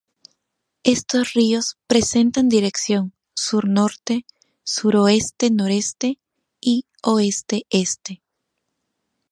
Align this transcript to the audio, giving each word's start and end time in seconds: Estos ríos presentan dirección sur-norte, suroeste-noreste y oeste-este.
Estos 0.81 1.33
ríos 1.35 1.77
presentan 1.85 2.49
dirección 2.49 3.13
sur-norte, 3.35 4.25
suroeste-noreste 4.63 6.17
y 6.59 6.87
oeste-este. 7.03 8.23